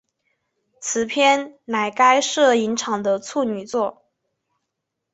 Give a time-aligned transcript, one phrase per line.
[0.79, 4.01] 此片乃该摄影场的处女作。